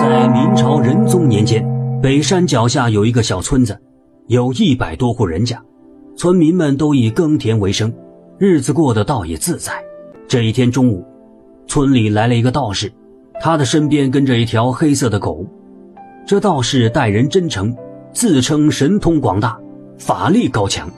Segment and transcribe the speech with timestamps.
[0.00, 1.62] 在明朝仁宗年间，
[2.00, 3.78] 北山脚下有一个小村子，
[4.28, 5.62] 有一百多户人家，
[6.16, 7.92] 村民们都以耕田为生，
[8.38, 9.74] 日子过得倒也自在。
[10.26, 11.04] 这一天中午，
[11.66, 12.90] 村里来了一个道士，
[13.42, 15.44] 他的身边跟着一条黑色的狗。
[16.26, 17.76] 这道士待人真诚，
[18.10, 19.54] 自称神通广大，
[19.98, 20.88] 法力高强，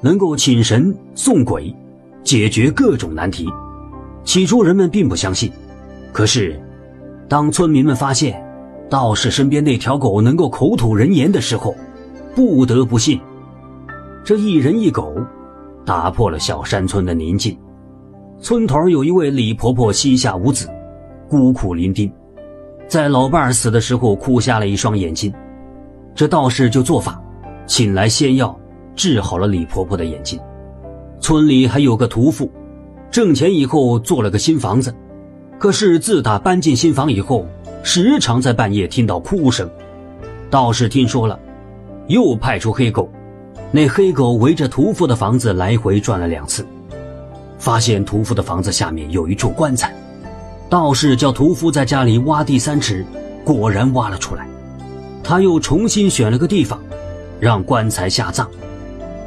[0.00, 1.74] 能够请神送鬼，
[2.22, 3.48] 解决各种难题。
[4.22, 5.50] 起初人们并不相信，
[6.12, 6.62] 可是。
[7.28, 8.40] 当村民们发现
[8.88, 11.74] 道士身边那条狗能够口吐人言的时候，
[12.34, 13.20] 不得不信。
[14.24, 15.14] 这一人一狗，
[15.84, 17.58] 打破了小山村的宁静。
[18.40, 20.68] 村头有一位李婆婆，膝下无子，
[21.28, 22.12] 孤苦伶仃，
[22.86, 25.32] 在老伴儿死的时候哭瞎了一双眼睛。
[26.14, 27.20] 这道士就做法，
[27.66, 28.56] 请来仙药，
[28.94, 30.38] 治好了李婆婆的眼睛。
[31.18, 32.48] 村里还有个屠夫，
[33.10, 34.94] 挣钱以后做了个新房子。
[35.58, 37.46] 可是自打搬进新房以后，
[37.82, 39.68] 时常在半夜听到哭声。
[40.50, 41.38] 道士听说了，
[42.08, 43.10] 又派出黑狗。
[43.72, 46.64] 那黑狗围着屠夫的房子来回转了两次，
[47.58, 49.94] 发现屠夫的房子下面有一处棺材。
[50.68, 53.04] 道士叫屠夫在家里挖地三尺，
[53.44, 54.46] 果然挖了出来。
[55.24, 56.80] 他又重新选了个地方，
[57.40, 58.46] 让棺材下葬，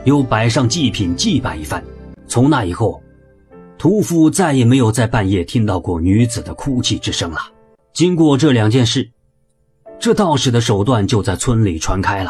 [0.03, 1.83] 又摆上祭品祭拜一番。
[2.27, 3.01] 从那以后。
[3.79, 7.37] 屠夫再也没有在半夜听到过女子的哭泣之声了。
[7.93, 9.09] 经过这两件事，
[9.97, 12.29] 这道士的手段就在村里传开了，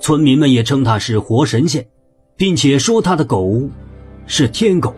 [0.00, 1.84] 村民们也称他是活神仙，
[2.36, 3.60] 并且说他的狗
[4.28, 4.94] 是天狗，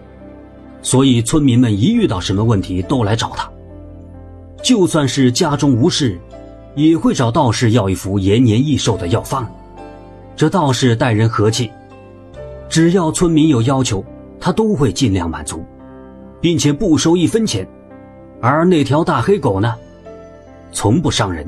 [0.82, 3.50] 所以村民们一遇到什么问题都来找他。
[4.62, 6.20] 就算是家中无事，
[6.74, 9.50] 也会找道士要一副延年益寿的药方。
[10.36, 11.70] 这道士待人和气，
[12.68, 14.04] 只要村民有要求。
[14.40, 15.64] 他都会尽量满足，
[16.40, 17.66] 并且不收一分钱，
[18.40, 19.74] 而那条大黑狗呢，
[20.72, 21.46] 从不伤人。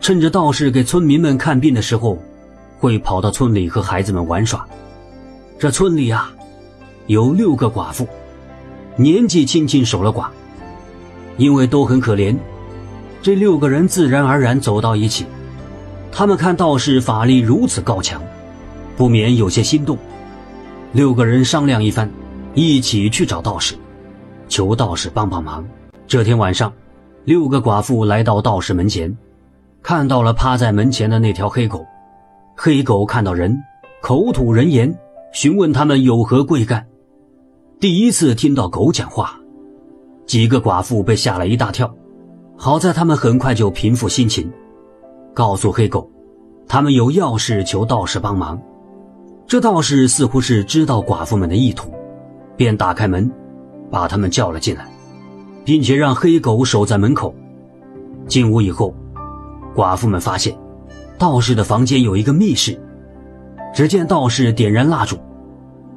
[0.00, 2.18] 趁着道士给村民们看病的时候，
[2.78, 4.64] 会跑到村里和孩子们玩耍。
[5.58, 6.32] 这村里啊，
[7.06, 8.06] 有六个寡妇，
[8.94, 10.26] 年纪轻轻守了寡，
[11.38, 12.36] 因为都很可怜，
[13.22, 15.26] 这六个人自然而然走到一起。
[16.12, 18.22] 他们看道士法力如此高强，
[18.96, 19.98] 不免有些心动。
[20.96, 22.10] 六个人商量一番，
[22.54, 23.74] 一起去找道士，
[24.48, 25.62] 求道士帮帮忙。
[26.06, 26.72] 这天晚上，
[27.26, 29.14] 六个寡妇来到道士门前，
[29.82, 31.84] 看到了趴在门前的那条黑狗。
[32.56, 33.54] 黑狗看到人，
[34.00, 34.98] 口吐人言，
[35.34, 36.82] 询问他们有何贵干。
[37.78, 39.38] 第一次听到狗讲话，
[40.24, 41.94] 几个寡妇被吓了一大跳。
[42.56, 44.50] 好在他们很快就平复心情，
[45.34, 46.10] 告诉黑狗，
[46.66, 48.58] 他们有要事求道士帮忙。
[49.48, 51.92] 这道士似乎是知道寡妇们的意图，
[52.56, 53.30] 便打开门，
[53.92, 54.84] 把他们叫了进来，
[55.64, 57.32] 并且让黑狗守在门口。
[58.26, 58.92] 进屋以后，
[59.72, 60.52] 寡妇们发现，
[61.16, 62.76] 道士的房间有一个密室。
[63.72, 65.16] 只见道士点燃蜡烛，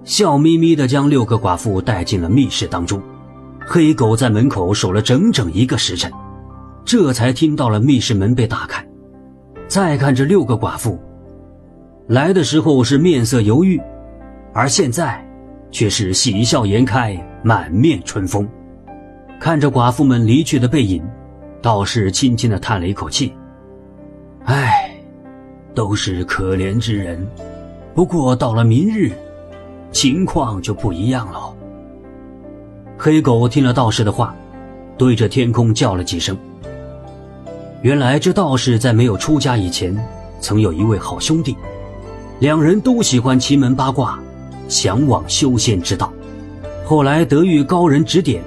[0.03, 3.01] 笑眯眯地将六个寡妇带进了密室当中。
[3.65, 6.11] 黑狗在门口守了整整一个时辰，
[6.85, 8.85] 这才听到了密室门被打开。
[9.67, 10.99] 再看这六个寡妇。
[12.09, 13.79] 来的时候是面色犹豫，
[14.51, 15.23] 而现在
[15.69, 18.49] 却是喜笑颜开，满面春风。
[19.39, 21.07] 看着寡妇们离去的背影，
[21.61, 23.31] 道士轻轻的叹了一口气
[24.45, 24.89] ：“唉，
[25.75, 27.23] 都是可怜之人。
[27.93, 29.11] 不过到了明日，
[29.91, 31.53] 情况就不一样了。”
[32.97, 34.35] 黑狗听了道士的话，
[34.97, 36.35] 对着天空叫了几声。
[37.83, 39.95] 原来这道士在没有出家以前，
[40.41, 41.55] 曾有一位好兄弟。
[42.39, 44.17] 两人都喜欢奇门八卦，
[44.69, 46.13] 向往修仙之道。
[46.85, 48.41] 后来得遇高人指点，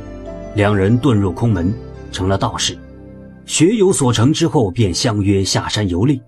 [0.54, 1.72] 两人遁入空门，
[2.10, 2.76] 成了道士。
[3.44, 6.22] 学有所成之后，便相约下山游历，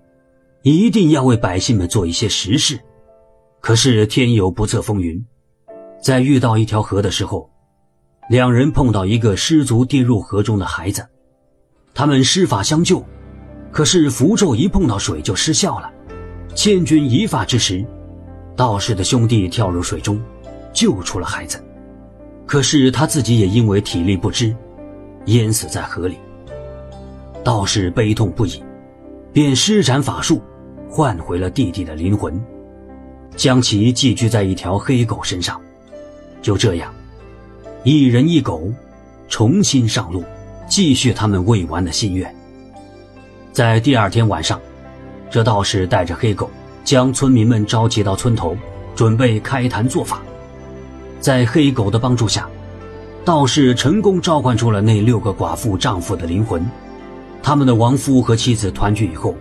[0.61, 2.79] 一定要为百姓们做一些实事。
[3.61, 5.25] 可是天有不测风云，
[5.99, 7.49] 在遇到一条河的时候，
[8.29, 11.03] 两人碰到一个失足跌入河中的孩子，
[11.95, 13.03] 他们施法相救，
[13.71, 15.91] 可是符咒一碰到水就失效了。
[16.55, 17.85] 千钧一发之时，
[18.55, 20.19] 道士的兄弟跳入水中，
[20.71, 21.61] 救出了孩子。
[22.45, 24.55] 可是他自己也因为体力不支，
[25.25, 26.15] 淹死在河里。
[27.43, 28.63] 道士悲痛不已，
[29.33, 30.41] 便施展法术，
[30.89, 32.41] 换回了弟弟的灵魂，
[33.35, 35.59] 将其寄居在一条黑狗身上。
[36.41, 36.93] 就这样，
[37.83, 38.71] 一人一狗
[39.27, 40.23] 重新上路，
[40.69, 42.33] 继续他们未完的心愿。
[43.51, 44.57] 在第二天晚上。
[45.29, 46.49] 这道士带着黑狗，
[46.83, 48.55] 将村民们召集到村头，
[48.95, 50.21] 准备开坛做法。
[51.19, 52.47] 在黑狗的帮助下，
[53.23, 56.65] 道士成功召唤出了那六个寡妇丈夫的灵魂。
[57.41, 59.35] 他们的亡夫和妻子团聚以后，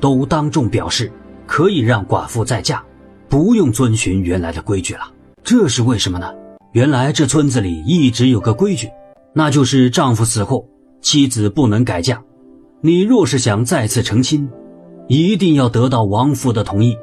[0.00, 1.10] 都当众表示
[1.46, 2.82] 可以让寡妇再嫁，
[3.28, 5.10] 不用遵循原来的规矩了。
[5.42, 6.32] 这是为什么呢？
[6.72, 8.88] 原来这村子里一直有个规矩，
[9.32, 10.66] 那就是丈夫死后，
[11.00, 12.22] 妻子不能改嫁。
[12.80, 14.48] 你若是想再次成亲，
[15.06, 16.96] 一定要得到亡夫的同意。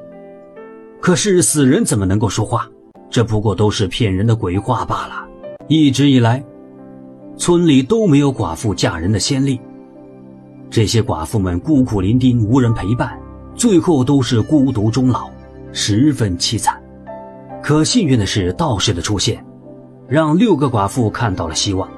[0.99, 2.67] 可是死人怎么能够说话？
[3.09, 5.27] 这不过都是骗人的鬼话罢了。
[5.67, 6.43] 一直以来，
[7.37, 9.59] 村里都没有寡妇嫁人的先例。
[10.69, 13.19] 这些寡妇们孤苦伶仃，无人陪伴，
[13.55, 15.29] 最后都是孤独终老，
[15.73, 16.81] 十分凄惨。
[17.61, 19.43] 可幸运的是，道士的出现，
[20.07, 21.89] 让六个寡妇看到了希望。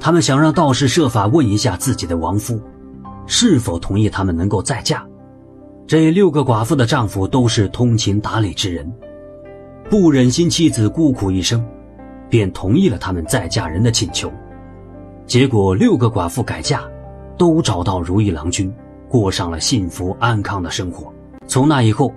[0.00, 2.60] 他们想让道士设法问一下自己的亡夫，
[3.26, 5.06] 是否同意他们能够再嫁。
[5.88, 8.88] 这六个寡妇的丈夫都是通情达理之人，
[9.90, 11.66] 不忍心妻子孤苦一生，
[12.28, 14.30] 便同意了他们再嫁人的请求。
[15.26, 16.82] 结果，六个寡妇改嫁。
[17.38, 18.74] 都找到如意郎君，
[19.08, 21.14] 过上了幸福安康的生活。
[21.46, 22.12] 从那以后，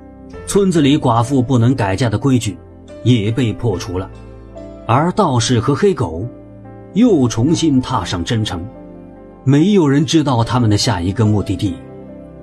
[0.47, 2.57] 村子里寡妇不能改嫁的规矩
[3.03, 4.09] 也被破除了，
[4.88, 6.27] 而道士和黑狗
[6.95, 8.68] 又重新踏上征程。
[9.44, 11.75] 没有人知道他们的下一个目的地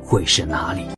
[0.05, 0.98] 会是哪里。